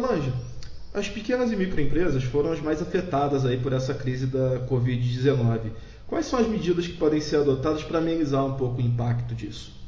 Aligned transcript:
Solange, 0.00 0.32
as 0.94 1.10
pequenas 1.10 1.52
e 1.52 1.56
microempresas 1.56 2.24
foram 2.24 2.52
as 2.52 2.60
mais 2.60 2.80
afetadas 2.80 3.44
aí 3.44 3.58
por 3.58 3.74
essa 3.74 3.92
crise 3.92 4.26
da 4.26 4.66
Covid-19. 4.66 5.72
Quais 6.06 6.24
são 6.24 6.38
as 6.38 6.48
medidas 6.48 6.86
que 6.86 6.94
podem 6.94 7.20
ser 7.20 7.36
adotadas 7.36 7.82
para 7.82 7.98
amenizar 7.98 8.44
um 8.46 8.54
pouco 8.54 8.78
o 8.78 8.80
impacto 8.80 9.34
disso? 9.34 9.78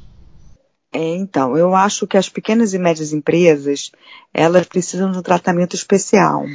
É, 0.93 1.15
então, 1.15 1.57
eu 1.57 1.73
acho 1.73 2.05
que 2.05 2.15
as 2.15 2.29
pequenas 2.29 2.75
e 2.75 2.77
médias 2.77 3.11
empresas, 3.11 3.91
elas 4.31 4.67
precisam 4.67 5.11
de 5.11 5.17
um 5.17 5.23
tratamento 5.23 5.75
especial, 5.75 6.45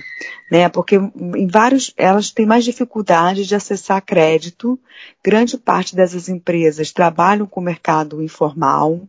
né? 0.48 0.68
Porque 0.68 0.95
em 0.95 1.48
vários, 1.48 1.93
elas 1.96 2.30
têm 2.30 2.46
mais 2.46 2.64
dificuldade 2.64 3.45
de 3.45 3.56
acessar 3.56 4.00
crédito. 4.00 4.79
Grande 5.25 5.59
parte 5.59 5.96
dessas 5.96 6.29
empresas 6.29 6.93
trabalham 6.93 7.45
com 7.45 7.61
o 7.61 7.64
mercado 7.64 8.22
informal 8.22 9.00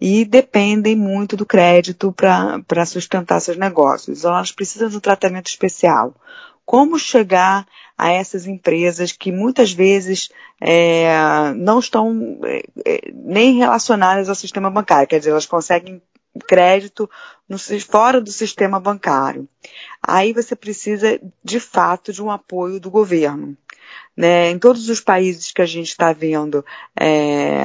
e 0.00 0.24
dependem 0.24 0.94
muito 0.94 1.36
do 1.36 1.46
crédito 1.46 2.12
para 2.12 2.86
sustentar 2.86 3.40
seus 3.40 3.56
negócios. 3.56 4.18
Então, 4.18 4.34
elas 4.34 4.52
precisam 4.52 4.88
de 4.88 4.96
um 4.96 5.00
tratamento 5.00 5.46
especial. 5.46 6.14
Como 6.64 6.98
chegar 6.98 7.66
a 7.96 8.10
essas 8.12 8.46
empresas 8.46 9.12
que 9.12 9.32
muitas 9.32 9.72
vezes 9.72 10.28
é, 10.60 11.52
não 11.54 11.78
estão 11.78 12.38
é, 12.44 12.62
é, 12.84 13.12
nem 13.14 13.54
relacionadas 13.54 14.28
ao 14.28 14.34
sistema 14.34 14.70
bancário, 14.70 15.08
quer 15.08 15.18
dizer, 15.18 15.30
elas 15.30 15.46
conseguem 15.46 16.02
crédito 16.46 17.08
no, 17.48 17.58
fora 17.80 18.20
do 18.20 18.30
sistema 18.30 18.78
bancário. 18.78 19.48
Aí 20.02 20.32
você 20.32 20.54
precisa, 20.54 21.18
de 21.42 21.60
fato, 21.60 22.12
de 22.12 22.22
um 22.22 22.30
apoio 22.30 22.78
do 22.78 22.90
governo. 22.90 23.56
Né? 24.16 24.50
Em 24.50 24.58
todos 24.58 24.88
os 24.88 25.00
países 25.00 25.52
que 25.52 25.60
a 25.60 25.66
gente 25.66 25.88
está 25.88 26.12
vendo 26.12 26.64
é, 26.98 27.64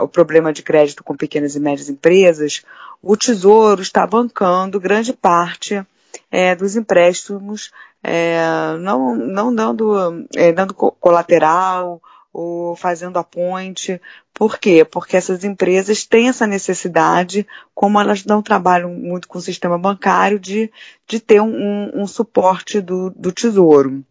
o 0.00 0.08
problema 0.08 0.52
de 0.52 0.62
crédito 0.62 1.04
com 1.04 1.16
pequenas 1.16 1.54
e 1.54 1.60
médias 1.60 1.88
empresas, 1.88 2.62
o 3.02 3.16
Tesouro 3.16 3.82
está 3.82 4.06
bancando 4.06 4.80
grande 4.80 5.12
parte 5.12 5.84
é, 6.30 6.54
dos 6.54 6.76
empréstimos, 6.76 7.70
é, 8.02 8.76
não, 8.80 9.14
não 9.14 9.54
dando, 9.54 10.26
é, 10.34 10.52
dando 10.52 10.74
colateral 10.74 12.00
ou 12.32 12.74
fazendo 12.74 13.18
a 13.18 13.24
ponte. 13.24 14.00
Por 14.32 14.58
quê? 14.58 14.84
Porque 14.84 15.16
essas 15.16 15.44
empresas 15.44 16.06
têm 16.06 16.28
essa 16.28 16.46
necessidade, 16.46 17.46
como 17.74 18.00
elas 18.00 18.24
não 18.24 18.42
trabalham 18.42 18.90
muito 18.90 19.28
com 19.28 19.38
o 19.38 19.42
sistema 19.42 19.78
bancário, 19.78 20.38
de, 20.38 20.72
de 21.06 21.20
ter 21.20 21.40
um, 21.40 21.90
um 21.94 22.06
suporte 22.06 22.80
do, 22.80 23.10
do 23.10 23.30
tesouro. 23.30 24.02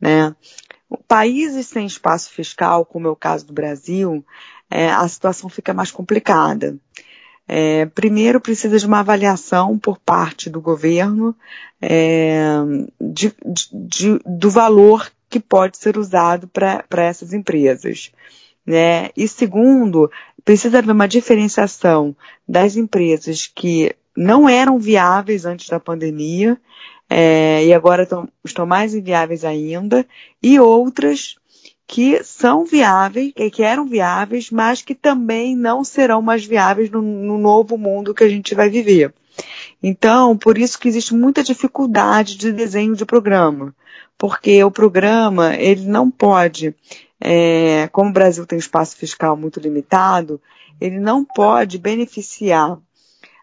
Né? 0.00 0.34
Países 1.08 1.66
sem 1.66 1.86
espaço 1.86 2.30
fiscal, 2.30 2.84
como 2.84 3.06
é 3.06 3.10
o 3.10 3.16
caso 3.16 3.46
do 3.46 3.52
Brasil, 3.52 4.24
é, 4.70 4.90
a 4.90 5.06
situação 5.08 5.48
fica 5.48 5.72
mais 5.72 5.90
complicada. 5.90 6.76
É, 7.46 7.86
primeiro, 7.86 8.40
precisa 8.40 8.78
de 8.78 8.86
uma 8.86 9.00
avaliação 9.00 9.78
por 9.78 9.98
parte 9.98 10.48
do 10.48 10.60
governo 10.60 11.36
é, 11.80 12.46
de, 13.00 13.34
de, 13.72 14.18
do 14.24 14.50
valor 14.50 15.10
que 15.28 15.38
pode 15.38 15.76
ser 15.76 15.98
usado 15.98 16.48
para 16.48 17.02
essas 17.02 17.32
empresas. 17.32 18.10
Né? 18.66 19.10
E 19.16 19.28
segundo, 19.28 20.10
precisa 20.44 20.78
haver 20.78 20.90
uma 20.90 21.08
diferenciação 21.08 22.16
das 22.48 22.76
empresas 22.76 23.46
que 23.46 23.94
não 24.16 24.48
eram 24.48 24.78
viáveis 24.78 25.44
antes 25.44 25.68
da 25.68 25.80
pandemia 25.80 26.58
é, 27.08 27.64
e 27.64 27.72
agora 27.72 28.06
tão, 28.06 28.28
estão 28.44 28.66
mais 28.66 28.94
inviáveis 28.94 29.44
ainda, 29.44 30.06
e 30.42 30.58
outras 30.58 31.36
que 31.86 32.22
são 32.24 32.64
viáveis, 32.64 33.32
que 33.52 33.62
eram 33.62 33.86
viáveis, 33.86 34.50
mas 34.50 34.82
que 34.82 34.94
também 34.94 35.54
não 35.54 35.84
serão 35.84 36.22
mais 36.22 36.44
viáveis 36.44 36.90
no, 36.90 37.02
no 37.02 37.38
novo 37.38 37.76
mundo 37.76 38.14
que 38.14 38.24
a 38.24 38.28
gente 38.28 38.54
vai 38.54 38.70
viver. 38.70 39.12
Então, 39.82 40.36
por 40.36 40.56
isso 40.56 40.78
que 40.78 40.88
existe 40.88 41.14
muita 41.14 41.42
dificuldade 41.42 42.36
de 42.36 42.52
desenho 42.52 42.96
de 42.96 43.04
programa, 43.04 43.74
porque 44.16 44.62
o 44.64 44.70
programa 44.70 45.54
ele 45.56 45.86
não 45.86 46.10
pode, 46.10 46.74
é, 47.20 47.88
como 47.92 48.10
o 48.10 48.12
Brasil 48.12 48.46
tem 48.46 48.58
espaço 48.58 48.96
fiscal 48.96 49.36
muito 49.36 49.60
limitado, 49.60 50.40
ele 50.80 50.98
não 50.98 51.24
pode 51.24 51.78
beneficiar 51.78 52.78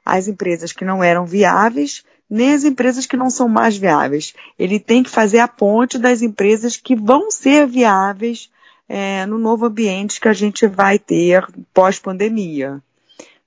as 0.04 0.28
empresas 0.28 0.72
que 0.72 0.84
não 0.84 1.04
eram 1.04 1.26
viáveis 1.26 2.04
nem 2.32 2.54
as 2.54 2.64
empresas 2.64 3.06
que 3.06 3.18
não 3.18 3.30
são 3.30 3.50
mais 3.50 3.76
viáveis. 3.76 4.34
Ele 4.58 4.80
tem 4.80 5.04
que 5.04 5.10
fazer 5.10 5.40
a 5.40 5.50
ponte 5.50 6.00
das 6.00 6.22
empresas 6.22 6.78
que 6.78 6.96
vão 6.96 7.30
ser 7.30 7.68
viáveis 7.68 8.50
é, 8.88 9.26
no 9.26 9.38
novo 9.38 9.66
ambiente 9.66 10.22
que 10.22 10.30
a 10.30 10.34
gente 10.34 10.66
vai 10.66 10.98
ter 10.98 11.46
pós-pandemia. 11.74 12.82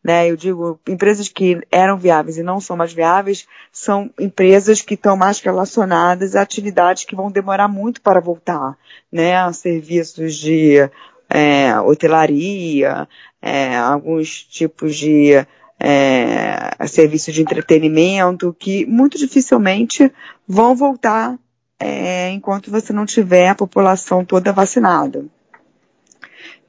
Né, 0.03 0.31
eu 0.31 0.37
digo, 0.37 0.79
empresas 0.87 1.31
que 1.31 1.63
eram 1.73 1.97
viáveis 1.97 2.37
e 2.37 2.43
não 2.43 2.61
são 2.61 2.77
mais 2.77 2.93
viáveis 2.93 3.47
são 3.73 4.11
empresas 4.21 4.83
que 4.83 4.93
estão 4.93 5.17
mais 5.17 5.41
relacionadas 5.41 6.37
a 6.37 6.43
atividades 6.43 7.07
que 7.07 7.17
vão 7.17 7.31
demorar 7.31 7.69
muito 7.69 8.03
para 8.03 8.21
voltar, 8.21 8.77
né? 9.11 9.51
Serviços 9.55 10.37
de 10.37 10.91
é, 11.31 11.81
hotelaria, 11.81 13.09
é, 13.41 13.79
alguns 13.79 14.43
tipos 14.43 14.95
de 14.95 15.43
é, 15.79 16.87
serviços 16.87 17.35
de 17.35 17.43
entretenimento 17.43 18.55
que 18.59 18.87
muito 18.87 19.19
dificilmente 19.19 20.11
vão 20.47 20.75
voltar 20.75 21.39
é, 21.79 22.31
enquanto 22.31 22.71
você 22.71 22.93
não 22.93 23.05
tiver 23.05 23.49
a 23.49 23.55
população 23.55 24.25
toda 24.25 24.53
vacinada. 24.53 25.25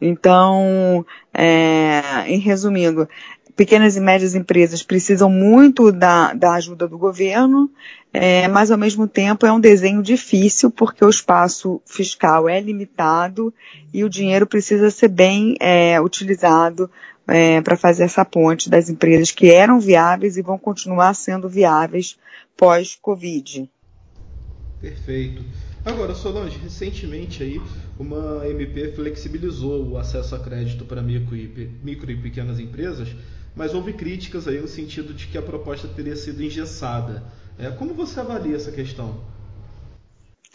Então, 0.01 1.05
é, 1.33 2.25
em 2.27 2.39
resumindo, 2.39 3.07
pequenas 3.55 3.95
e 3.95 4.01
médias 4.01 4.35
empresas 4.35 4.83
precisam 4.83 5.29
muito 5.29 5.91
da, 5.91 6.33
da 6.33 6.53
ajuda 6.53 6.87
do 6.87 6.97
governo, 6.97 7.69
é, 8.13 8.47
mas 8.47 8.71
ao 8.71 8.77
mesmo 8.77 9.07
tempo 9.07 9.45
é 9.45 9.51
um 9.51 9.59
desenho 9.59 10.03
difícil 10.03 10.69
porque 10.69 11.03
o 11.03 11.09
espaço 11.09 11.81
fiscal 11.85 12.49
é 12.49 12.59
limitado 12.59 13.53
e 13.93 14.03
o 14.03 14.09
dinheiro 14.09 14.45
precisa 14.45 14.91
ser 14.91 15.07
bem 15.07 15.55
é, 15.59 15.99
utilizado 16.01 16.89
é, 17.27 17.61
para 17.61 17.77
fazer 17.77 18.03
essa 18.03 18.23
ponte 18.23 18.69
das 18.69 18.89
empresas 18.89 19.31
que 19.31 19.51
eram 19.51 19.79
viáveis 19.79 20.37
e 20.37 20.41
vão 20.41 20.57
continuar 20.57 21.13
sendo 21.13 21.49
viáveis 21.49 22.17
pós-Covid. 22.57 23.69
Perfeito. 24.81 25.43
Agora, 25.83 26.15
Solange, 26.15 26.57
recentemente 26.57 27.43
aí 27.43 27.61
uma 27.99 28.47
MP 28.47 28.91
flexibilizou 28.93 29.89
o 29.89 29.97
acesso 29.97 30.35
a 30.35 30.39
crédito 30.39 30.83
para 30.83 31.01
micro 31.01 31.35
e, 31.35 31.69
micro 31.83 32.11
e 32.11 32.17
pequenas 32.17 32.59
empresas, 32.59 33.09
mas 33.55 33.73
houve 33.73 33.93
críticas 33.93 34.47
aí 34.47 34.59
no 34.59 34.67
sentido 34.67 35.13
de 35.13 35.27
que 35.27 35.37
a 35.37 35.41
proposta 35.41 35.87
teria 35.87 36.15
sido 36.15 36.43
engessada. 36.43 37.23
É, 37.57 37.69
como 37.69 37.93
você 37.93 38.19
avalia 38.19 38.55
essa 38.55 38.71
questão? 38.71 39.21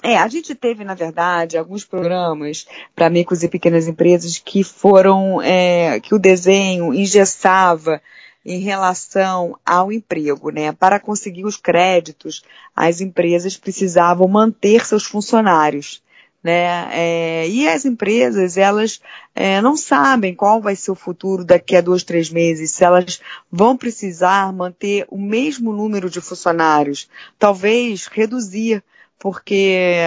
É, 0.03 0.17
a 0.17 0.27
gente 0.29 0.55
teve, 0.55 0.83
na 0.83 0.95
verdade, 0.95 1.59
alguns 1.59 1.85
programas 1.85 2.67
para 2.95 3.11
micros 3.11 3.43
e 3.43 3.49
pequenas 3.49 3.87
empresas 3.87 4.39
que 4.39 4.65
foram, 4.65 5.43
é, 5.43 6.01
que 6.01 6.15
o 6.15 6.19
desenho 6.19 6.95
engessava 6.95 8.01
em 8.45 8.61
relação 8.61 9.59
ao 9.65 9.93
emprego, 9.93 10.51
né? 10.51 10.73
Para 10.73 10.99
conseguir 10.99 11.45
os 11.45 11.59
créditos, 11.59 12.43
as 12.75 13.03
empresas 13.03 13.59
precisavam 13.59 14.27
manter 14.27 14.87
seus 14.87 15.05
funcionários, 15.05 16.03
né? 16.43 16.89
É, 16.93 17.49
e 17.49 17.69
as 17.69 17.85
empresas, 17.85 18.57
elas 18.57 19.03
é, 19.35 19.61
não 19.61 19.77
sabem 19.77 20.35
qual 20.35 20.63
vai 20.63 20.75
ser 20.75 20.91
o 20.93 20.95
futuro 20.95 21.45
daqui 21.45 21.77
a 21.77 21.83
dois, 21.83 22.03
três 22.03 22.31
meses, 22.31 22.71
se 22.71 22.83
elas 22.83 23.21
vão 23.53 23.77
precisar 23.77 24.51
manter 24.51 25.05
o 25.11 25.19
mesmo 25.19 25.75
número 25.75 26.09
de 26.09 26.23
funcionários, 26.23 27.07
talvez 27.39 28.07
reduzir 28.07 28.83
porque 29.21 29.99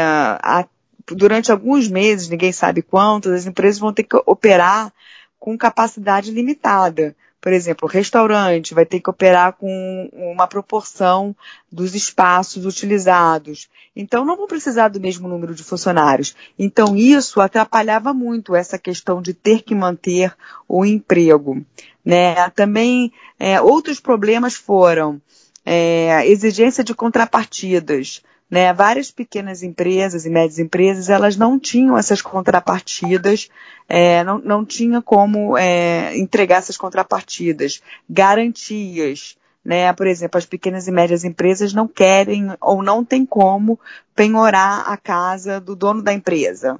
a, 0.41 0.65
durante 1.07 1.51
alguns 1.51 1.87
meses, 1.87 2.27
ninguém 2.27 2.51
sabe 2.51 2.81
quantos, 2.81 3.31
as 3.31 3.45
empresas 3.45 3.79
vão 3.79 3.93
ter 3.93 4.03
que 4.03 4.21
operar 4.25 4.91
com 5.39 5.57
capacidade 5.57 6.31
limitada. 6.31 7.15
Por 7.39 7.51
exemplo, 7.51 7.87
o 7.87 7.91
restaurante 7.91 8.73
vai 8.73 8.85
ter 8.85 9.01
que 9.01 9.09
operar 9.09 9.51
com 9.53 10.09
uma 10.13 10.47
proporção 10.47 11.35
dos 11.69 11.93
espaços 11.93 12.65
utilizados. 12.65 13.69
Então, 13.93 14.23
não 14.23 14.37
vão 14.37 14.47
precisar 14.47 14.87
do 14.87 14.99
mesmo 14.99 15.27
número 15.27 15.53
de 15.53 15.61
funcionários. 15.61 16.33
Então, 16.57 16.95
isso 16.95 17.41
atrapalhava 17.41 18.13
muito 18.13 18.55
essa 18.55 18.79
questão 18.79 19.21
de 19.21 19.33
ter 19.33 19.61
que 19.61 19.75
manter 19.75 20.33
o 20.69 20.85
emprego. 20.85 21.61
Né? 22.03 22.49
Também, 22.51 23.11
é, 23.37 23.59
outros 23.59 23.99
problemas 23.99 24.55
foram 24.55 25.21
é, 25.65 26.25
exigência 26.25 26.81
de 26.81 26.93
contrapartidas. 26.93 28.23
Né? 28.53 28.71
Várias 28.71 29.09
pequenas 29.09 29.63
empresas 29.63 30.27
e 30.27 30.29
médias 30.29 30.59
empresas, 30.59 31.09
elas 31.09 31.35
não 31.35 31.57
tinham 31.57 31.97
essas 31.97 32.21
contrapartidas, 32.21 33.49
é, 33.89 34.23
não, 34.23 34.37
não 34.37 34.63
tinha 34.63 35.01
como 35.01 35.57
é, 35.57 36.15
entregar 36.15 36.57
essas 36.57 36.77
contrapartidas, 36.77 37.81
garantias. 38.07 39.35
Né? 39.65 39.91
Por 39.93 40.05
exemplo, 40.05 40.37
as 40.37 40.45
pequenas 40.45 40.87
e 40.87 40.91
médias 40.91 41.23
empresas 41.23 41.73
não 41.73 41.87
querem 41.87 42.55
ou 42.61 42.83
não 42.83 43.03
tem 43.03 43.25
como 43.25 43.79
penhorar 44.15 44.83
a 44.87 44.97
casa 44.97 45.59
do 45.59 45.75
dono 45.75 46.03
da 46.03 46.13
empresa. 46.13 46.79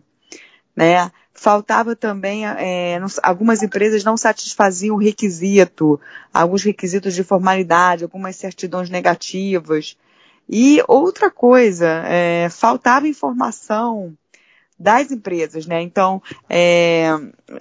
Né? 0.75 1.09
faltava 1.33 1.95
também, 1.95 2.45
é, 2.45 2.99
algumas 3.23 3.63
empresas 3.63 4.03
não 4.03 4.15
satisfaziam 4.15 4.95
o 4.95 4.99
requisito, 4.99 5.99
alguns 6.31 6.61
requisitos 6.61 7.15
de 7.15 7.23
formalidade, 7.23 8.03
algumas 8.03 8.35
certidões 8.35 8.91
negativas. 8.91 9.97
E 10.49 10.83
outra 10.87 11.31
coisa, 11.31 12.03
é, 12.05 12.49
faltava 12.49 13.07
informação 13.07 14.15
das 14.77 15.11
empresas, 15.11 15.65
né? 15.65 15.81
Então, 15.81 16.21
é, 16.49 17.07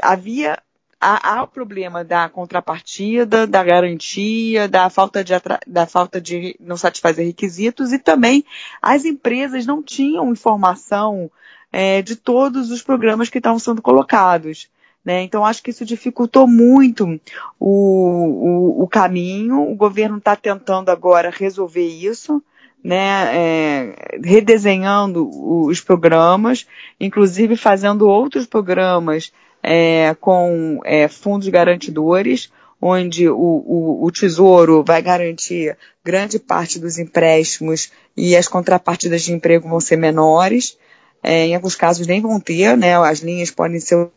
havia 0.03 0.59
há, 1.03 1.43
o 1.43 1.49
problema 1.49 2.05
da 2.05 2.29
contrapartida, 2.29 3.47
da 3.47 3.65
garantia, 3.65 4.69
da 4.69 4.89
falta 4.89 5.25
de, 5.25 5.33
da 5.67 5.87
falta 5.87 6.21
de 6.21 6.57
não 6.61 6.77
satisfazer 6.77 7.27
requisitos 7.27 7.93
e 7.93 7.99
também 7.99 8.45
as 8.81 9.05
empresas 9.05 9.67
não 9.67 9.83
tinham 9.83 10.31
informação 10.31 11.31
é, 11.73 12.03
de 12.03 12.15
todos 12.15 12.71
os 12.71 12.83
programas 12.83 13.29
que 13.29 13.39
estavam 13.39 13.59
sendo 13.59 13.83
colocados. 13.83 14.71
Né? 15.05 15.23
Então, 15.23 15.45
acho 15.45 15.63
que 15.63 15.71
isso 15.71 15.85
dificultou 15.85 16.47
muito 16.47 17.21
o, 17.59 18.79
o, 18.79 18.83
o 18.85 18.89
caminho. 18.89 19.69
O 19.69 19.75
governo 19.75 20.19
está 20.19 20.37
tentando 20.37 20.91
agora 20.91 21.29
resolver 21.29 21.85
isso, 21.85 22.41
né? 22.83 23.37
É, 23.37 24.19
redesenhando 24.23 25.29
os 25.67 25.81
programas, 25.81 26.67
inclusive 26.99 27.57
fazendo 27.57 28.09
outros 28.09 28.47
programas 28.47 29.33
é, 29.63 30.15
com 30.21 30.81
é, 30.85 31.07
fundos 31.07 31.49
garantidores, 31.49 32.51
onde 32.81 33.29
o, 33.29 33.37
o, 33.37 34.05
o, 34.05 34.11
Tesouro 34.11 34.83
vai 34.83 35.01
garantir 35.01 35.77
grande 36.05 36.41
parte 36.41 36.81
dos 36.81 36.99
empréstimos 36.99 37.93
e 38.17 38.35
as 38.37 38.49
contrapartidas 38.49 39.23
de 39.23 39.33
emprego 39.33 39.69
vão 39.69 39.79
ser 39.79 39.97
menores. 39.97 40.77
É, 41.23 41.47
em 41.47 41.55
alguns 41.55 41.77
casos 41.77 42.05
nem 42.09 42.21
vão 42.21 42.41
ter, 42.41 42.77
né? 42.77 42.97
As 42.97 43.21
linhas 43.21 43.53
podem 43.53 43.79
ser 43.79 44.11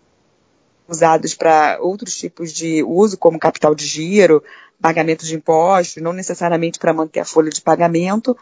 usadas 0.88 1.36
para 1.36 1.78
outros 1.80 2.18
tipos 2.18 2.52
de 2.52 2.84
uso, 2.84 3.18
como 3.18 3.40
capital 3.40 3.76
de 3.76 3.86
giro, 3.86 4.44
pagamento 4.82 5.26
de 5.26 5.36
impostos, 5.36 6.02
não 6.02 6.14
necessariamente 6.14 6.80
para 6.80 6.94
manter 6.94 7.20
a 7.20 7.26
folha 7.26 7.50
de 7.50 7.62
pagamento. 7.62 8.38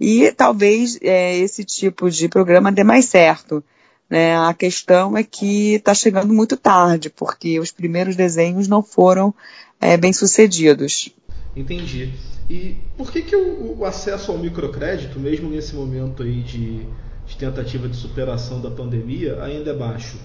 E 0.00 0.32
talvez 0.32 0.98
é, 1.02 1.36
esse 1.36 1.64
tipo 1.64 2.10
de 2.10 2.28
programa 2.28 2.72
dê 2.72 2.84
mais 2.84 3.06
certo. 3.06 3.62
Né? 4.08 4.36
A 4.36 4.54
questão 4.54 5.16
é 5.16 5.22
que 5.22 5.74
está 5.74 5.94
chegando 5.94 6.32
muito 6.32 6.56
tarde, 6.56 7.10
porque 7.10 7.58
os 7.58 7.72
primeiros 7.72 8.16
desenhos 8.16 8.68
não 8.68 8.82
foram 8.82 9.34
é, 9.80 9.96
bem 9.96 10.12
sucedidos. 10.12 11.10
Entendi. 11.54 12.12
E 12.48 12.76
por 12.96 13.10
que, 13.10 13.22
que 13.22 13.34
o, 13.34 13.78
o 13.78 13.84
acesso 13.84 14.30
ao 14.30 14.38
microcrédito, 14.38 15.18
mesmo 15.18 15.48
nesse 15.48 15.74
momento 15.74 16.22
aí 16.22 16.42
de 16.42 16.86
de 17.26 17.36
tentativa 17.36 17.88
de 17.88 17.96
superação 17.96 18.60
da 18.60 18.70
pandemia 18.70 19.42
ainda 19.42 19.70
é 19.70 19.74
baixo? 19.74 20.16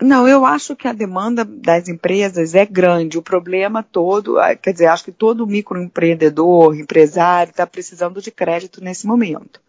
Não, 0.00 0.28
eu 0.28 0.44
acho 0.44 0.76
que 0.76 0.86
a 0.86 0.92
demanda 0.92 1.42
das 1.42 1.88
empresas 1.88 2.54
é 2.54 2.66
grande. 2.66 3.16
O 3.16 3.22
problema 3.22 3.82
todo, 3.82 4.38
ah, 4.38 4.54
quer 4.54 4.72
dizer, 4.72 4.86
acho 4.86 5.04
que 5.04 5.12
todo 5.12 5.46
microempreendedor, 5.46 6.76
empresário, 6.76 7.50
está 7.50 7.66
precisando 7.66 8.20
de 8.20 8.30
crédito 8.30 8.84
nesse 8.84 9.06
momento. 9.06 9.60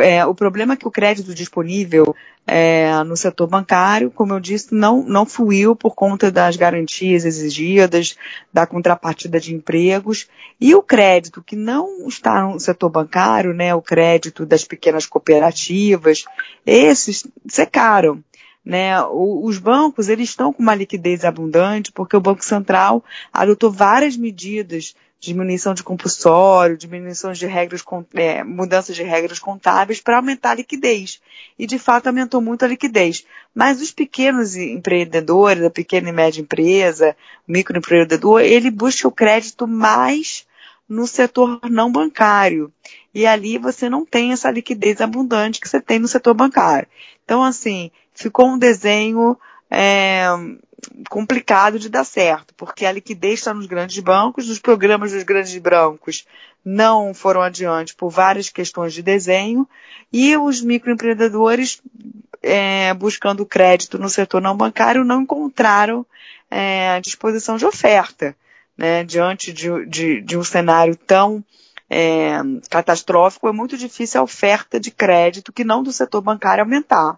É, 0.00 0.24
o 0.24 0.34
problema 0.34 0.74
é 0.74 0.76
que 0.76 0.88
o 0.88 0.90
crédito 0.90 1.34
disponível 1.34 2.16
é, 2.46 3.02
no 3.04 3.16
setor 3.16 3.46
bancário, 3.46 4.10
como 4.10 4.32
eu 4.32 4.40
disse, 4.40 4.74
não, 4.74 5.02
não 5.02 5.26
fluiu 5.26 5.76
por 5.76 5.94
conta 5.94 6.30
das 6.30 6.56
garantias 6.56 7.24
exigidas, 7.24 8.16
da 8.52 8.66
contrapartida 8.66 9.38
de 9.38 9.54
empregos, 9.54 10.26
e 10.60 10.74
o 10.74 10.82
crédito 10.82 11.42
que 11.42 11.56
não 11.56 12.06
está 12.08 12.42
no 12.42 12.58
setor 12.58 12.88
bancário, 12.88 13.52
né, 13.52 13.74
o 13.74 13.82
crédito 13.82 14.46
das 14.46 14.64
pequenas 14.64 15.06
cooperativas, 15.06 16.24
esses 16.64 17.26
secaram. 17.46 18.22
Né, 18.64 18.98
os 19.02 19.58
bancos 19.58 20.08
eles 20.08 20.30
estão 20.30 20.50
com 20.50 20.62
uma 20.62 20.74
liquidez 20.74 21.22
abundante 21.22 21.92
porque 21.92 22.16
o 22.16 22.20
Banco 22.20 22.42
Central 22.42 23.04
adotou 23.30 23.70
várias 23.70 24.16
medidas 24.16 24.94
diminuição 25.24 25.74
de 25.74 25.82
compulsório, 25.82 26.76
diminuição 26.76 27.32
de 27.32 27.46
regras, 27.46 27.82
é, 28.14 28.44
mudanças 28.44 28.94
de 28.94 29.02
regras 29.02 29.38
contábeis 29.38 30.00
para 30.00 30.16
aumentar 30.16 30.50
a 30.50 30.54
liquidez. 30.56 31.20
E 31.58 31.66
de 31.66 31.78
fato 31.78 32.06
aumentou 32.06 32.40
muito 32.40 32.64
a 32.64 32.68
liquidez. 32.68 33.24
Mas 33.54 33.80
os 33.80 33.90
pequenos 33.90 34.54
empreendedores, 34.56 35.64
a 35.64 35.70
pequena 35.70 36.10
e 36.10 36.12
média 36.12 36.40
empresa, 36.40 37.16
o 37.48 37.52
microempreendedor, 37.52 38.42
ele 38.42 38.70
busca 38.70 39.08
o 39.08 39.12
crédito 39.12 39.66
mais 39.66 40.46
no 40.88 41.06
setor 41.06 41.58
não 41.70 41.90
bancário. 41.90 42.70
E 43.14 43.26
ali 43.26 43.56
você 43.56 43.88
não 43.88 44.04
tem 44.04 44.32
essa 44.32 44.50
liquidez 44.50 45.00
abundante 45.00 45.60
que 45.60 45.68
você 45.68 45.80
tem 45.80 45.98
no 45.98 46.08
setor 46.08 46.34
bancário. 46.34 46.88
Então, 47.24 47.42
assim, 47.42 47.90
ficou 48.14 48.48
um 48.48 48.58
desenho 48.58 49.36
é, 49.70 50.26
complicado 51.10 51.78
de 51.78 51.88
dar 51.88 52.04
certo, 52.04 52.54
porque 52.54 52.86
a 52.86 52.92
liquidez 52.92 53.40
está 53.40 53.52
nos 53.52 53.66
grandes 53.66 53.98
bancos, 53.98 54.48
os 54.48 54.58
programas 54.58 55.12
dos 55.12 55.22
grandes 55.22 55.56
bancos 55.58 56.26
não 56.64 57.12
foram 57.12 57.42
adiante 57.42 57.94
por 57.94 58.08
várias 58.10 58.48
questões 58.48 58.94
de 58.94 59.02
desenho, 59.02 59.68
e 60.12 60.36
os 60.36 60.62
microempreendedores 60.62 61.82
é, 62.42 62.94
buscando 62.94 63.44
crédito 63.44 63.98
no 63.98 64.08
setor 64.08 64.40
não 64.40 64.56
bancário 64.56 65.04
não 65.04 65.22
encontraram 65.22 66.06
é, 66.50 67.00
disposição 67.00 67.56
de 67.56 67.66
oferta. 67.66 68.36
Né, 68.76 69.04
diante 69.04 69.52
de, 69.52 69.86
de, 69.86 70.20
de, 70.20 70.36
um 70.36 70.42
cenário 70.42 70.96
tão 70.96 71.44
é, 71.88 72.38
catastrófico, 72.68 73.46
é 73.46 73.52
muito 73.52 73.78
difícil 73.78 74.20
a 74.20 74.24
oferta 74.24 74.80
de 74.80 74.90
crédito 74.90 75.52
que 75.52 75.62
não 75.62 75.80
do 75.80 75.92
setor 75.92 76.20
bancário 76.20 76.64
aumentar. 76.64 77.16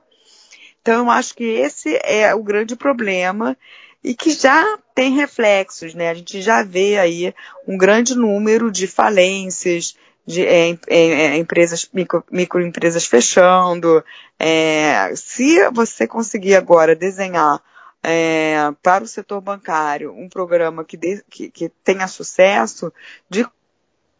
Então, 0.86 1.06
eu 1.06 1.10
acho 1.10 1.34
que 1.34 1.42
esse 1.42 1.98
é 2.04 2.32
o 2.32 2.44
grande 2.44 2.76
problema 2.76 3.58
e 4.04 4.14
que 4.14 4.30
já 4.30 4.78
tem 4.94 5.16
reflexos, 5.16 5.94
né? 5.94 6.10
A 6.10 6.14
gente 6.14 6.40
já 6.40 6.62
vê 6.62 6.96
aí 6.96 7.34
um 7.66 7.76
grande 7.76 8.14
número 8.14 8.70
de 8.70 8.86
falências, 8.86 9.96
de 10.24 10.46
é, 10.46 10.78
é, 10.86 10.98
é 10.98 11.36
empresas, 11.38 11.90
micro, 11.92 12.22
microempresas 12.30 13.04
fechando. 13.04 14.00
É, 14.38 15.12
se 15.16 15.68
você 15.70 16.06
conseguir 16.06 16.54
agora 16.54 16.94
desenhar 16.94 17.60
é, 18.00 18.56
para 18.80 19.02
o 19.02 19.08
setor 19.08 19.40
bancário 19.40 20.14
um 20.16 20.28
programa 20.28 20.84
que, 20.84 20.96
de, 20.96 21.20
que, 21.28 21.50
que 21.50 21.68
tenha 21.82 22.06
sucesso, 22.06 22.92
de 23.28 23.44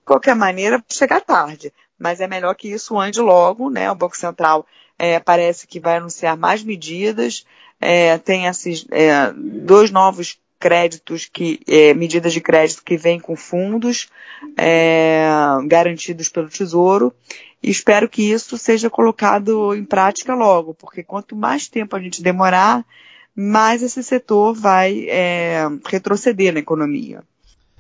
qualquer 0.05 0.35
maneira, 0.35 0.85
chegar 0.89 1.21
tarde. 1.21 1.73
Mas 1.97 2.21
é 2.21 2.27
melhor 2.27 2.57
que 2.57 2.69
isso 2.69 2.99
ande 2.99 3.21
logo, 3.21 3.71
né? 3.71 3.89
O 3.89 3.95
Banco 3.95 4.17
Central 4.17 4.67
é, 4.99 5.19
parece 5.19 5.67
que 5.67 5.81
vai 5.81 5.97
anunciar 5.97 6.37
mais 6.37 6.63
medidas, 6.63 7.45
é, 7.81 8.17
tem 8.19 8.47
esses 8.47 8.87
é, 8.91 9.33
dois 9.35 9.91
novos 9.91 10.39
créditos 10.59 11.29
que 11.31 11.61
é, 11.67 11.93
medidas 11.93 12.33
de 12.33 12.41
crédito 12.41 12.83
que 12.83 12.97
vêm 12.97 13.21
com 13.21 13.37
fundos 13.37 14.09
é, 14.57 15.29
garantidos 15.67 16.29
pelo 16.29 16.49
Tesouro 16.49 17.13
e 17.63 17.71
espero 17.71 18.09
que 18.09 18.23
isso 18.23 18.57
seja 18.57 18.89
colocado 18.89 19.75
em 19.75 19.85
prática 19.85 20.35
logo, 20.35 20.75
porque 20.75 21.03
quanto 21.03 21.35
mais 21.37 21.69
tempo 21.69 21.97
a 21.97 22.01
gente 22.01 22.23
demorar, 22.23 22.85
mais 23.35 23.83
esse 23.83 24.03
setor 24.03 24.55
vai 24.55 25.07
é, 25.09 25.67
retroceder 25.87 26.53
na 26.53 26.61
economia. 26.61 27.23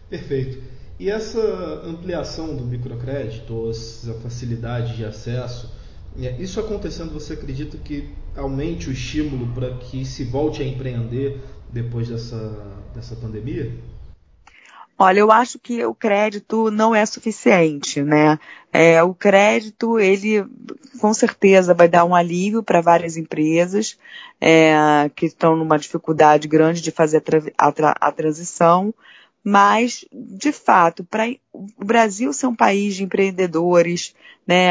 Perfeito. 0.09 0.62
E 0.99 1.11
essa 1.11 1.41
ampliação 1.85 2.57
do 2.57 2.64
microcrédito, 2.64 3.71
essa 3.71 4.14
facilidade 4.21 4.97
de 4.97 5.05
acesso, 5.05 5.71
isso 6.39 6.61
acontecendo, 6.61 7.13
você 7.13 7.35
acredita 7.35 7.77
que 7.77 8.09
aumente 8.37 8.89
o 8.89 8.93
estímulo 8.93 9.53
para 9.55 9.77
que 9.77 10.05
se 10.05 10.25
volte 10.25 10.63
a 10.63 10.67
empreender 10.67 11.41
depois 11.71 12.09
dessa, 12.09 12.75
dessa 12.95 13.15
pandemia? 13.17 13.73
Olha, 14.99 15.21
eu 15.21 15.31
acho 15.31 15.59
que 15.59 15.85
o 15.85 15.95
crédito 15.95 16.71
não 16.71 16.95
é 16.95 17.05
suficiente, 17.05 18.03
né? 18.03 18.39
É, 18.73 19.03
o 19.03 19.13
crédito, 19.13 19.99
ele 20.01 20.43
com 20.99 21.13
certeza 21.13 21.75
vai 21.75 21.87
dar 21.87 22.07
um 22.07 22.15
alívio 22.15 22.63
para 22.63 22.81
várias 22.81 23.19
empresas 23.19 23.99
é, 24.41 25.11
que 25.15 25.27
estão 25.27 25.55
numa 25.55 25.79
dificuldade 25.79 26.49
grande 26.49 26.81
de 26.81 26.91
fazer 26.91 27.23
a, 27.59 27.71
tra 27.71 27.91
a, 27.91 28.09
a 28.09 28.13
transição, 28.13 28.95
mas, 29.49 30.05
de 30.12 30.50
fato, 30.50 31.05
para 31.05 31.29
o 31.53 31.85
Brasil 31.85 32.33
ser 32.33 32.49
um 32.49 32.57
país 32.57 32.97
de 32.97 33.05
empreendedores, 33.05 34.12
né, 34.45 34.71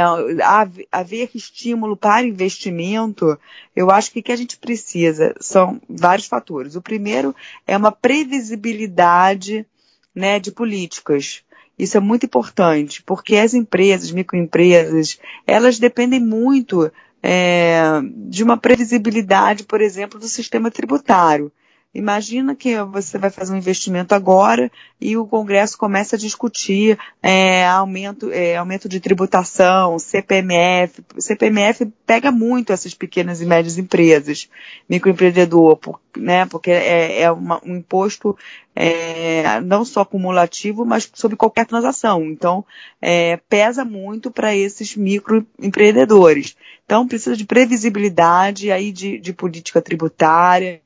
haver 0.91 1.29
estímulo 1.34 1.96
para 1.96 2.27
investimento, 2.27 3.39
eu 3.74 3.89
acho 3.89 4.12
que 4.12 4.20
o 4.20 4.24
que 4.24 4.34
a 4.34 4.36
gente 4.36 4.58
precisa 4.58 5.34
são 5.39 5.79
vários 5.88 6.27
fatores. 6.27 6.75
O 6.75 6.82
primeiro 6.82 7.34
é 7.65 7.77
uma 7.77 7.89
previsibilidade 7.89 9.65
né, 10.13 10.41
de 10.41 10.51
políticas. 10.51 11.41
Isso 11.79 11.96
é 11.96 12.01
muito 12.01 12.25
importante, 12.25 13.01
porque 13.01 13.38
as 13.38 13.53
empresas, 13.53 14.12
microempresas, 14.12 15.17
elas 15.48 15.79
dependem 15.79 16.20
muito 16.20 16.91
é, 17.24 18.01
de 18.27 18.44
uma 18.44 18.58
previsibilidade, 18.58 19.63
por 19.63 19.79
exemplo, 19.79 20.20
do 20.20 20.27
sistema 20.27 20.70
tributário. 20.70 21.50
Imagina 21.96 22.54
que 22.54 22.75
você 22.84 23.18
vai 23.18 23.30
fazer 23.30 23.54
um 23.54 23.58
investimento 23.58 24.14
agora 24.14 24.70
e 25.00 25.16
o 25.16 25.25
Congresso 25.25 25.78
começa 25.78 26.18
a 26.18 26.20
discutir 26.20 27.00
é, 27.24 27.66
aumento, 27.66 28.30
é, 28.34 28.58
aumento 28.58 28.90
de 28.90 29.00
tributação, 29.00 29.98
CPMF. 29.98 31.02
CPMF 31.18 31.86
pega 32.06 32.34
muito 32.34 32.74
essas 32.74 32.94
pequenas 32.94 33.40
e 33.40 33.46
médias 33.46 33.78
empresas, 33.78 34.50
microempreendedor, 34.90 35.80
né, 36.18 36.46
porque 36.48 36.70
é, 36.70 37.22
é 37.22 37.32
uma, 37.32 37.62
um 37.66 37.78
imposto 37.78 38.38
é, 38.75 39.62
não 39.62 39.86
só 39.86 40.04
cumulativo, 40.04 40.84
mas 40.84 41.10
sobre 41.14 41.38
qualquer 41.38 41.66
transação. 41.66 42.25
Então, 42.25 42.66
é, 43.02 43.38
pesa 43.48 43.86
muito 43.86 44.30
para 44.30 44.54
esses 44.54 44.98
microempreendedores. 44.98 46.58
Então, 46.86 47.08
precisa 47.08 47.38
de 47.38 47.46
previsibilidade 47.46 48.70
aí 48.70 48.92
de, 48.92 49.18
de 49.18 49.32
política 49.32 49.82
tributária, 49.82 50.82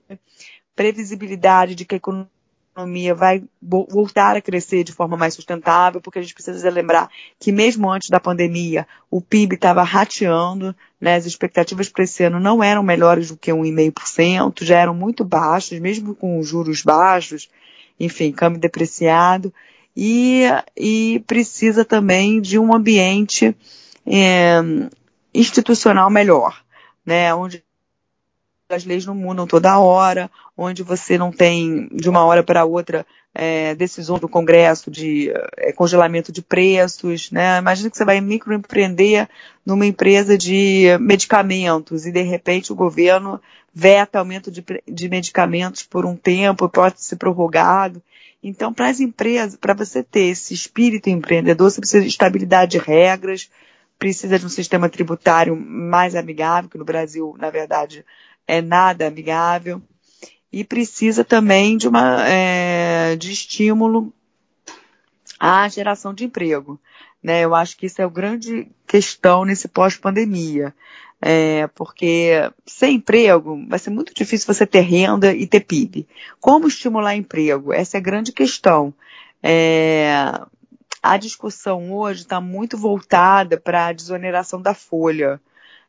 previsibilidade 0.79 1.75
de 1.75 1.83
que 1.83 1.95
a 1.95 1.98
economia 1.98 3.13
vai 3.13 3.43
voltar 3.62 4.38
a 4.38 4.41
crescer 4.41 4.86
de 4.86 4.93
forma 4.93 5.17
mais 5.17 5.33
sustentável, 5.33 6.00
porque 6.00 6.19
a 6.19 6.21
gente 6.21 6.33
precisa 6.33 6.69
lembrar 6.69 7.09
que 7.38 7.51
mesmo 7.51 7.91
antes 7.91 8.09
da 8.09 8.17
pandemia, 8.17 8.88
o 9.12 9.19
PIB 9.19 9.55
estava 9.55 9.83
rateando, 9.83 10.74
né, 11.00 11.15
as 11.15 11.25
expectativas 11.25 11.89
para 11.89 12.05
esse 12.05 12.24
ano 12.24 12.39
não 12.39 12.63
eram 12.63 12.81
melhores 12.81 13.27
do 13.27 13.36
que 13.36 13.51
1,5%, 13.51 14.63
já 14.63 14.77
eram 14.79 14.93
muito 14.93 15.25
baixas, 15.25 15.81
mesmo 15.81 16.15
com 16.15 16.41
juros 16.41 16.81
baixos, 16.81 17.50
enfim, 18.00 18.31
câmbio 18.31 18.62
depreciado, 18.62 19.53
e, 19.98 20.45
e 20.77 21.21
precisa 21.27 21.83
também 21.83 22.39
de 22.39 22.57
um 22.57 22.74
ambiente 22.74 23.53
é, 24.07 24.62
institucional 25.33 26.09
melhor, 26.09 26.63
né, 27.05 27.36
onde 27.36 27.62
as 28.69 28.85
leis 28.85 29.05
não 29.05 29.15
mudam 29.15 29.47
toda 29.47 29.79
hora, 29.79 30.29
onde 30.55 30.83
você 30.83 31.17
não 31.17 31.31
tem 31.31 31.89
de 31.91 32.09
uma 32.09 32.23
hora 32.23 32.43
para 32.43 32.65
outra 32.65 33.05
é, 33.33 33.73
decisões 33.75 34.19
do 34.19 34.29
Congresso 34.29 34.91
de 34.91 35.31
é, 35.57 35.71
congelamento 35.71 36.31
de 36.31 36.41
preços, 36.41 37.31
né? 37.31 37.57
Imagina 37.57 37.89
que 37.89 37.97
você 37.97 38.05
vai 38.05 38.21
microempreender 38.21 39.27
numa 39.65 39.85
empresa 39.85 40.38
de 40.38 40.85
medicamentos 40.99 42.05
e 42.05 42.11
de 42.11 42.21
repente 42.21 42.71
o 42.71 42.75
governo 42.75 43.41
veta 43.73 44.19
aumento 44.19 44.51
de, 44.51 44.63
de 44.88 45.09
medicamentos 45.09 45.83
por 45.83 46.05
um 46.05 46.15
tempo, 46.15 46.69
pode 46.69 47.01
ser 47.01 47.15
prorrogado. 47.15 48.01
Então, 48.41 48.73
para 48.73 48.89
as 48.89 48.99
empresas, 48.99 49.57
para 49.57 49.73
você 49.73 50.03
ter 50.03 50.27
esse 50.27 50.53
espírito 50.53 51.09
empreendedor, 51.09 51.69
você 51.69 51.81
precisa 51.81 52.01
de 52.01 52.09
estabilidade 52.09 52.71
de 52.71 52.77
regras, 52.77 53.49
precisa 53.99 54.39
de 54.39 54.45
um 54.45 54.49
sistema 54.49 54.88
tributário 54.88 55.55
mais 55.55 56.15
amigável, 56.15 56.69
que 56.69 56.77
no 56.77 56.85
Brasil, 56.85 57.35
na 57.38 57.49
verdade, 57.49 58.05
é 58.50 58.63
nada 58.63 59.06
amigável 59.06 59.79
e 60.51 60.63
precisa 60.63 61.24
também 61.24 61.77
de 61.77 61.88
uma 61.88 62.27
é, 62.27 63.15
de 63.15 63.32
estímulo 63.32 64.12
à 65.39 65.70
geração 65.70 66.15
de 66.15 66.25
emprego. 66.25 66.79
Né? 67.22 67.41
Eu 67.46 67.53
acho 67.53 67.77
que 67.77 67.86
isso 67.86 68.01
é 68.01 68.06
a 68.06 68.10
grande 68.10 68.68
questão 68.88 69.46
nesse 69.46 69.68
pós-pandemia. 69.68 70.74
É, 71.22 71.68
porque 71.75 72.32
sem 72.65 72.96
emprego 72.96 73.63
vai 73.68 73.77
ser 73.77 73.91
muito 73.91 74.15
difícil 74.15 74.51
você 74.51 74.65
ter 74.65 74.79
renda 74.79 75.32
e 75.32 75.46
ter 75.46 75.60
PIB. 75.60 76.08
Como 76.39 76.68
estimular 76.68 77.15
emprego? 77.15 77.72
Essa 77.72 77.98
é 77.98 78.00
a 78.00 78.03
grande 78.03 78.32
questão. 78.32 78.91
É, 79.44 80.12
a 81.03 81.18
discussão 81.18 81.94
hoje 81.94 82.22
está 82.22 82.41
muito 82.41 82.77
voltada 82.77 83.60
para 83.60 83.88
a 83.88 83.94
desoneração 83.94 84.60
da 84.60 84.74
folha 84.74 85.39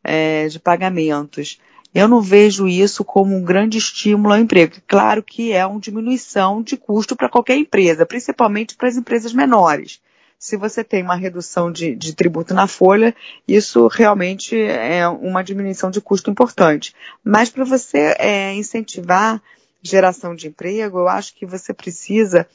é, 0.05 0.49
de 0.49 0.59
pagamentos. 0.59 1.59
Eu 1.95 2.07
não 2.07 2.21
vejo 2.21 2.69
isso 2.69 3.05
como 3.05 3.37
um 3.37 3.43
grande 3.43 3.79
estímulo 3.79 4.35
ao 4.35 4.41
emprego. 4.41 4.77
Claro 4.87 5.23
que 5.23 5.53
é 5.53 5.67
uma 5.67 5.81
diminuição 5.81 6.63
de 6.63 6.77
custo 6.77 7.17
para 7.17 7.29
qualquer 7.29 7.57
empresa, 7.57 8.07
principalmente 8.07 8.77
para 8.77 8.89
as 8.89 8.97
empresas 8.97 9.33
menores. 9.33 10.01
Se 10.39 10.57
você 10.57 10.83
tem 10.83 11.03
uma 11.03 11.17
redução 11.17 11.71
de, 11.71 11.95
de 11.95 12.15
tributo 12.15 12.55
na 12.55 12.67
folha, 12.67 13.15
isso 13.47 13.89
realmente 13.89 14.57
é 14.59 15.07
uma 15.07 15.43
diminuição 15.43 15.91
de 15.91 16.01
custo 16.01 16.31
importante. 16.31 16.95
Mas 17.23 17.51
para 17.51 17.65
você 17.65 18.15
é, 18.19 18.55
incentivar 18.55 19.43
geração 19.83 20.35
de 20.35 20.49
emprego, 20.49 20.99
eu 20.99 21.09
acho 21.09 21.35
que 21.35 21.45
você 21.45 21.75
precisa 21.75 22.47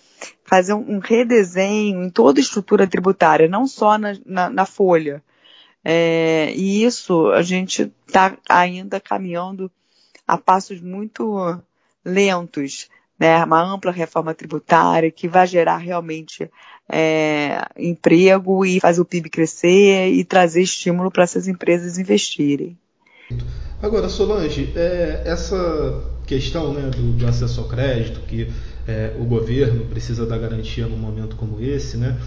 fazer 0.44 0.74
um, 0.74 1.00
redesenho 1.00 2.04
em 2.04 2.10
toda 2.10 2.40
a 2.40 2.42
estrutura 2.42 2.88
tributária, 2.88 3.48
não 3.48 3.68
só 3.68 3.98
na, 3.98 4.18
na, 4.26 4.50
na 4.50 4.66
folha. 4.66 5.22
É, 5.88 6.52
e 6.56 6.84
isso 6.84 7.32
a 7.32 7.44
gente 7.44 7.92
está 8.08 8.36
ainda 8.50 9.00
caminhando 9.00 9.72
a 10.28 10.36
passos 10.36 10.82
muito 10.82 11.62
lentos, 12.04 12.90
né? 13.20 13.44
Uma 13.44 13.62
ampla 13.62 13.92
reforma 13.92 14.34
tributária 14.34 15.12
que 15.12 15.28
vai 15.28 15.46
gerar 15.46 15.78
realmente 15.78 16.50
é, 16.90 17.64
emprego 17.78 18.66
e 18.66 18.80
fazer 18.80 19.00
o 19.00 19.06
PIB 19.06 19.30
crescer 19.30 20.10
e 20.10 20.24
trazer 20.24 20.64
estímulo 20.64 21.12
para 21.12 21.24
essas 21.24 21.48
empresas 21.48 22.00
investirem. 22.00 22.76
Agora, 23.80 24.10
Solange, 24.10 24.74
é, 24.76 25.22
essa 25.24 26.04
questão 26.26 26.74
né, 26.74 26.90
do, 26.90 27.14
do, 27.14 27.28
acesso 27.28 27.62
ao 27.62 27.68
crédito, 27.68 28.22
que 28.22 28.52
é, 28.88 29.16
o 29.20 29.26
governo 29.26 29.86
precisa 29.86 30.26
dar 30.26 30.40
garantia 30.40 30.88
num 30.88 30.98
momento 30.98 31.36
como 31.36 31.62
esse, 31.62 31.98
né? 31.98 32.18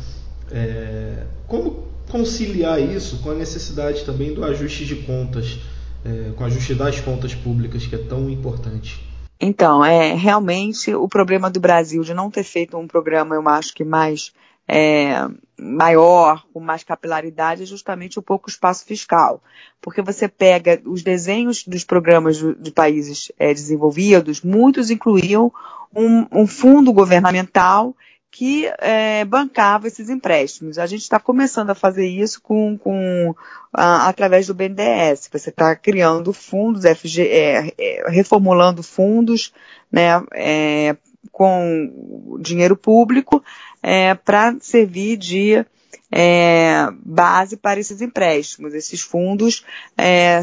É, 0.51 1.25
como 1.49 1.89
conciliar 2.09 2.81
isso 2.81 3.23
com 3.23 3.31
a 3.31 3.35
necessidade 3.35 4.05
também 4.05 4.35
do 4.35 4.45
ajuste 4.45 4.85
de 4.85 4.97
contas, 4.97 5.59
é, 6.05 6.33
com 6.37 6.45
o 6.45 6.47
ajuste 6.47 6.75
das 6.75 7.01
contas 7.01 7.35
públicas, 7.35 7.87
que 7.87 7.95
é 7.95 7.99
tão 7.99 8.29
importante. 8.29 9.07
Então, 9.41 9.85
é 9.85 10.15
realmente 10.15 10.93
o 10.95 11.09
problema 11.09 11.49
do 11.49 11.61
Brasil 11.61 12.03
de 12.03 12.13
não 12.13 12.31
ter 12.31 12.43
feito 12.43 12.77
um 12.77 12.89
programa, 12.89 13.37
eu 13.37 13.49
acho 13.49 13.73
que 13.73 13.85
mais 13.85 14.33
é, 14.67 15.27
maior, 15.59 16.45
com 16.53 16.61
mais 16.61 16.85
capilaridade, 16.85 17.63
é 17.63 17.67
justamente 17.67 18.19
o 18.19 18.23
pouco 18.23 18.51
espaço 18.51 18.85
fiscal. 18.85 19.43
Porque 19.81 20.03
você 20.03 20.29
pega 20.29 20.81
os 20.85 21.03
desenhos 21.03 21.65
dos 21.65 21.85
programas 21.85 22.37
de 22.37 22.71
países 22.71 23.33
é, 23.39 23.55
desenvolvidos, 23.55 24.43
muitos 24.43 24.91
incluíam 24.91 25.53
um, 25.95 26.27
um 26.33 26.47
fundo 26.47 26.93
governamental 26.93 27.95
que 28.31 28.67
é, 28.79 29.25
bancava 29.25 29.87
esses 29.87 30.09
empréstimos. 30.09 30.79
A 30.79 30.87
gente 30.87 31.03
está 31.03 31.19
começando 31.19 31.71
a 31.71 31.75
fazer 31.75 32.07
isso 32.07 32.41
com, 32.43 32.77
com 32.77 33.35
a, 33.73 34.09
através 34.09 34.47
do 34.47 34.55
BNDES. 34.55 35.29
Você 35.33 35.51
está 35.51 35.75
criando 35.75 36.33
fundos, 36.33 36.85
FG, 36.85 37.23
é, 37.23 37.73
é, 37.79 38.11
reformulando 38.11 38.83
fundos, 38.83 39.53
né, 39.91 40.23
é, 40.35 40.97
com 41.33 42.39
dinheiro 42.41 42.77
público 42.77 43.43
é, 43.83 44.15
para 44.15 44.57
servir 44.61 45.17
de 45.17 45.65
é, 46.11 46.89
base 47.05 47.57
para 47.57 47.81
esses 47.81 48.01
empréstimos. 48.01 48.75
Esses 48.75 49.01
fundos 49.01 49.65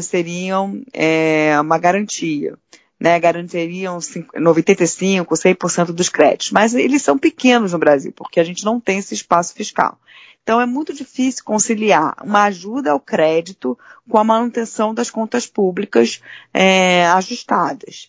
seriam 0.02 0.82
uma 1.60 1.78
garantia 1.78 2.56
né, 2.98 3.18
garantiriam 3.20 3.98
95%, 3.98 5.26
100% 5.26 5.86
dos 5.92 6.08
créditos. 6.08 6.50
Mas 6.50 6.74
eles 6.74 7.02
são 7.02 7.18
pequenos 7.18 7.72
no 7.72 7.78
Brasil, 7.78 8.12
porque 8.12 8.40
a 8.40 8.44
gente 8.44 8.64
não 8.64 8.80
tem 8.80 8.98
esse 8.98 9.14
espaço 9.14 9.54
fiscal. 9.54 9.98
Então 10.42 10.60
é 10.60 10.66
muito 10.66 10.92
difícil 10.92 11.44
conciliar 11.44 12.16
uma 12.22 12.44
ajuda 12.44 12.92
ao 12.92 13.00
crédito 13.00 13.76
com 14.08 14.16
a 14.16 14.24
manutenção 14.24 14.94
das 14.94 15.10
contas 15.10 15.46
públicas 15.46 16.22
é, 16.54 17.04
ajustadas. 17.08 18.08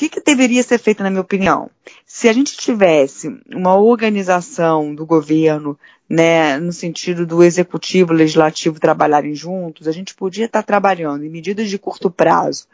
Que, 0.00 0.08
que 0.08 0.22
deveria 0.22 0.62
ser 0.62 0.78
feito, 0.78 1.02
na 1.02 1.10
minha 1.10 1.20
opinião? 1.20 1.68
Se 2.06 2.26
a 2.26 2.32
gente 2.32 2.56
tivesse 2.56 3.28
uma 3.54 3.76
organização 3.76 4.94
do 4.94 5.04
governo 5.04 5.78
né, 6.08 6.56
no 6.56 6.72
sentido 6.72 7.26
do 7.26 7.44
executivo 7.44 8.14
e 8.14 8.16
legislativo 8.16 8.80
trabalharem 8.80 9.34
juntos, 9.34 9.86
a 9.86 9.92
gente 9.92 10.14
podia 10.14 10.46
estar 10.46 10.62
trabalhando 10.62 11.22
em 11.22 11.28
medidas 11.28 11.68
de 11.68 11.78
curto 11.78 12.10
prazo 12.10 12.66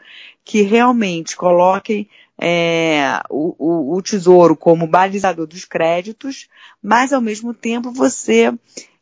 que 0.45 0.61
realmente 0.61 1.35
coloquem 1.35 2.07
é, 2.39 3.19
o, 3.29 3.53
o, 3.59 3.97
o 3.97 4.01
tesouro 4.01 4.55
como 4.55 4.87
balizador 4.87 5.45
dos 5.45 5.65
créditos, 5.65 6.47
mas 6.81 7.11
ao 7.11 7.19
mesmo 7.19 7.53
tempo 7.53 7.91
você 7.91 8.53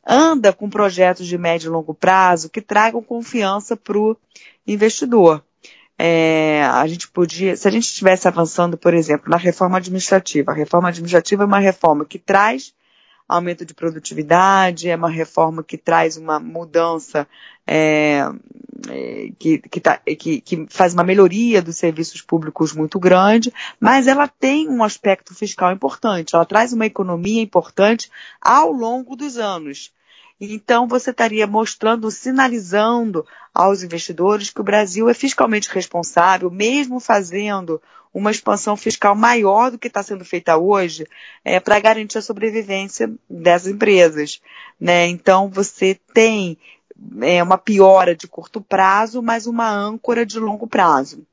anda 0.04 0.52
com 0.52 0.68
projetos 0.68 1.28
de 1.28 1.38
médio 1.38 1.68
e 1.68 1.72
longo 1.72 1.94
prazo 1.94 2.50
que 2.50 2.60
tragam 2.60 3.04
confiança 3.04 3.78
para 3.78 4.00
o 4.00 4.18
investidor. 4.66 5.44
É, 5.98 6.64
a 6.66 6.86
gente 6.88 7.08
podia, 7.10 7.56
se 7.56 7.68
a 7.68 7.72
gente 7.72 7.86
estivesse 7.86 8.28
avançando, 8.28 8.78
por 8.78 8.94
exemplo, 8.94 9.30
na 9.30 9.38
reforma 9.38 9.78
administrativa, 9.78 10.52
a 10.52 10.56
reforma 10.56 10.90
administrativa 10.90 11.44
é 11.44 11.46
uma 11.46 11.60
reforma 11.60 12.06
que 12.06 12.20
traz 12.20 12.74
aumento 13.28 13.66
de 13.66 13.74
produtividade, 13.74 14.90
é 14.90 14.96
uma 14.96 15.10
reforma 15.10 15.64
que 15.64 15.78
traz 15.78 16.16
uma 16.16 16.40
mudança, 16.40 17.28
é, 17.66 18.22
é, 18.90 19.32
que, 19.40 19.58
que, 19.58 19.80
tá, 19.80 19.98
que, 19.98 20.42
que, 20.42 20.66
faz 20.70 20.94
uma 20.94 21.04
melhoria 21.04 21.62
dos 21.62 21.78
serviços 21.78 22.22
públicos 22.22 22.74
muito 22.74 23.00
grande, 23.00 23.52
mas 23.80 24.08
ela 24.08 24.28
tem 24.28 24.70
um 24.70 24.84
aspecto 24.84 25.34
fiscal 25.34 25.72
importante, 25.72 26.36
ela 26.36 26.46
traz 26.46 26.72
uma 26.72 26.86
economia 26.86 27.42
importante 27.42 28.12
ao 28.40 28.72
longo 28.72 29.16
dos 29.16 29.38
anos. 29.38 29.92
Então, 30.40 30.88
você 30.88 31.12
estaria 31.12 31.48
mostrando, 31.48 32.12
sinalizando 32.12 33.26
aos 33.54 33.84
investidores 33.84 34.50
que 34.50 34.60
o 34.60 34.66
Brasil 34.66 35.10
é 35.10 35.14
fiscalmente 35.14 35.70
responsável, 35.70 36.52
mesmo 36.52 37.00
fazendo 37.00 37.82
uma 38.14 38.32
expansão 38.32 38.78
fiscal 38.78 39.16
maior 39.16 39.72
do 39.72 39.78
que 39.78 39.88
está 39.88 40.02
sendo 40.02 40.24
feita 40.24 40.58
hoje, 40.58 41.06
é, 41.44 41.60
para 41.60 41.80
garantir 41.80 42.18
a 42.18 42.22
sobrevivência 42.22 43.12
dessas 43.30 43.72
empresas. 43.72 44.42
Né? 44.80 45.08
Então, 45.08 45.50
você 45.50 46.00
tem 46.14 46.58
é, 47.22 47.42
uma 47.44 47.58
piora 47.58 48.16
de 48.16 48.28
curto 48.28 48.62
prazo, 48.62 49.22
mas 49.22 49.46
uma 49.46 49.70
âncora 49.70 50.26
de 50.26 50.40
longo 50.40 50.68
prazo. 50.68 51.26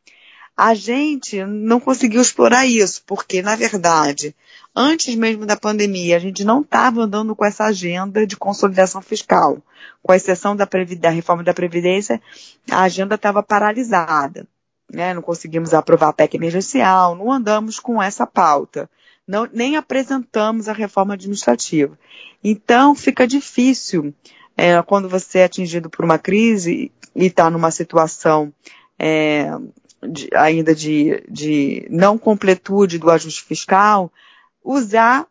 A 0.65 0.75
gente 0.75 1.45
não 1.45 1.81
conseguiu 1.81 2.23
explorar 2.23 2.65
isso, 2.65 3.03
porque, 3.05 3.43
na 3.43 3.57
verdade, 3.57 4.33
antes 4.73 5.13
mesmo 5.17 5.45
da 5.45 5.57
pandemia, 5.57 6.15
a 6.15 6.21
gente 6.21 6.45
não 6.45 6.61
estava 6.61 7.01
andando 7.01 7.35
com 7.35 7.45
essa 7.45 7.65
agenda 7.65 8.25
de 8.25 8.37
consolidação 8.37 9.03
fiscal. 9.03 9.61
Com 10.01 10.15
exceção 10.15 10.55
da, 10.55 10.65
da 11.01 11.11
reforma 11.11 11.43
da 11.43 11.53
Previdência, 11.53 12.23
a 12.71 12.83
agenda 12.83 13.17
estava 13.17 13.43
paralisada. 13.43 14.47
Né? 14.89 15.13
Não 15.13 15.21
conseguimos 15.21 15.75
aprovar 15.75 16.11
a 16.11 16.13
PEC 16.13 16.37
emergencial, 16.37 17.17
não 17.17 17.33
andamos 17.33 17.81
com 17.81 18.01
essa 18.01 18.25
pauta. 18.25 18.89
Não, 19.27 19.49
nem 19.53 19.75
apresentamos 19.75 20.69
a 20.69 20.73
reforma 20.73 21.15
administrativa. 21.15 21.99
Então, 22.45 22.95
fica 22.95 23.27
difícil 23.27 24.15
é, 24.57 24.81
quando 24.83 25.09
você 25.09 25.41
é 25.41 25.45
atingido 25.45 25.91
por 25.91 26.05
uma 26.05 26.21
crise 26.21 26.93
e 27.17 27.27
está 27.27 27.51
numa 27.51 27.73
situação 27.73 28.55
é, 28.97 29.51
de, 30.03 30.29
ainda 30.35 30.75
de, 30.75 31.23
de 31.29 31.87
não 31.91 32.19
completude 32.19 32.99
do 32.99 33.11
ajuste 33.11 33.43
fiscal, 33.43 34.13
usar 34.63 35.27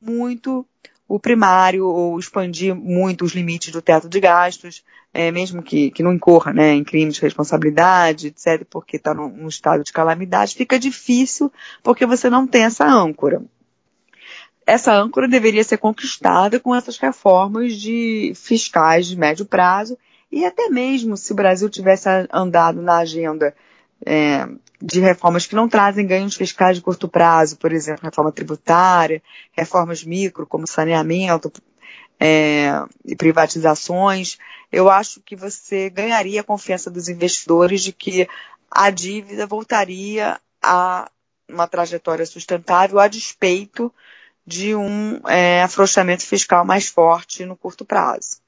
muito 0.00 0.64
o 1.08 1.18
primário 1.18 1.86
ou 1.86 2.18
expandir 2.18 2.74
muito 2.74 3.24
os 3.24 3.32
limites 3.32 3.72
do 3.72 3.80
teto 3.80 4.08
de 4.08 4.20
gastos, 4.20 4.84
é, 5.12 5.30
mesmo 5.30 5.62
que, 5.62 5.90
que 5.90 6.02
não 6.02 6.12
incorra 6.12 6.52
né, 6.52 6.74
em 6.74 6.84
crimes 6.84 7.14
de 7.14 7.22
responsabilidade, 7.22 8.28
etc., 8.28 8.64
porque 8.68 8.96
está 8.96 9.14
num, 9.14 9.28
num 9.28 9.48
estado 9.48 9.82
de 9.82 9.92
calamidade, 9.92 10.54
fica 10.54 10.78
difícil 10.78 11.50
porque 11.82 12.04
você 12.04 12.28
não 12.28 12.46
tem 12.46 12.64
essa 12.64 12.86
âncora. 12.86 13.42
Essa 14.66 14.92
âncora 14.92 15.26
deveria 15.26 15.64
ser 15.64 15.78
conquistada 15.78 16.60
com 16.60 16.74
essas 16.74 16.98
reformas 16.98 17.74
de 17.74 18.32
fiscais 18.36 19.06
de 19.06 19.16
médio 19.16 19.46
prazo 19.46 19.96
e 20.30 20.44
até 20.44 20.68
mesmo 20.68 21.16
se 21.16 21.32
o 21.32 21.36
Brasil 21.36 21.68
tivesse 21.68 22.08
andado 22.32 22.82
na 22.82 22.98
agenda 22.98 23.54
é, 24.04 24.46
de 24.80 25.00
reformas 25.00 25.46
que 25.46 25.54
não 25.54 25.68
trazem 25.68 26.06
ganhos 26.06 26.36
fiscais 26.36 26.76
de 26.76 26.82
curto 26.82 27.08
prazo, 27.08 27.56
por 27.56 27.72
exemplo, 27.72 28.04
reforma 28.04 28.30
tributária, 28.30 29.22
reformas 29.52 30.04
micro, 30.04 30.46
como 30.46 30.68
saneamento 30.68 31.52
é, 32.20 32.70
e 33.04 33.16
privatizações, 33.16 34.38
eu 34.70 34.90
acho 34.90 35.20
que 35.20 35.34
você 35.34 35.88
ganharia 35.88 36.40
a 36.40 36.44
confiança 36.44 36.90
dos 36.90 37.08
investidores 37.08 37.82
de 37.82 37.92
que 37.92 38.28
a 38.70 38.90
dívida 38.90 39.46
voltaria 39.46 40.38
a 40.62 41.10
uma 41.48 41.66
trajetória 41.66 42.26
sustentável 42.26 42.98
a 42.98 43.08
despeito 43.08 43.92
de 44.46 44.74
um 44.74 45.20
é, 45.26 45.62
afrouxamento 45.62 46.26
fiscal 46.26 46.64
mais 46.64 46.88
forte 46.88 47.44
no 47.44 47.56
curto 47.56 47.84
prazo. 47.84 48.40